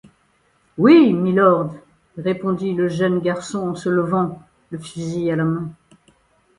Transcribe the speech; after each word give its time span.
Oui, 0.79 1.13
mylord,» 1.13 1.75
répondit 2.17 2.73
le 2.73 2.87
jeune 2.87 3.19
garçon 3.19 3.59
en 3.67 3.75
se 3.75 3.87
levant, 3.87 4.41
le 4.71 4.79
fusil 4.79 5.29
à 5.29 5.35
la 5.35 5.43
main. 5.45 5.71